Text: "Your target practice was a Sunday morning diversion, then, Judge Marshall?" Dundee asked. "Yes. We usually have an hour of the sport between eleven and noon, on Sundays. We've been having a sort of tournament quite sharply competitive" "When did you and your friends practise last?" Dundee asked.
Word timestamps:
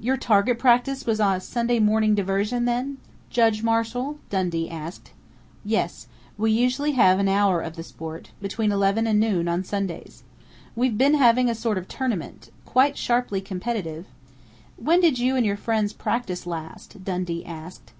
"Your 0.00 0.16
target 0.16 0.58
practice 0.58 1.04
was 1.04 1.20
a 1.20 1.38
Sunday 1.40 1.78
morning 1.78 2.14
diversion, 2.14 2.64
then, 2.64 2.96
Judge 3.28 3.62
Marshall?" 3.62 4.18
Dundee 4.30 4.70
asked. 4.70 5.12
"Yes. 5.62 6.06
We 6.38 6.50
usually 6.52 6.92
have 6.92 7.18
an 7.18 7.28
hour 7.28 7.60
of 7.60 7.76
the 7.76 7.82
sport 7.82 8.30
between 8.40 8.72
eleven 8.72 9.06
and 9.06 9.20
noon, 9.20 9.46
on 9.46 9.64
Sundays. 9.64 10.22
We've 10.74 10.96
been 10.96 11.16
having 11.16 11.50
a 11.50 11.54
sort 11.54 11.76
of 11.76 11.86
tournament 11.86 12.50
quite 12.64 12.96
sharply 12.96 13.42
competitive" 13.42 14.06
"When 14.78 15.00
did 15.00 15.18
you 15.18 15.36
and 15.36 15.44
your 15.44 15.58
friends 15.58 15.92
practise 15.92 16.46
last?" 16.46 17.04
Dundee 17.04 17.44
asked. 17.44 17.92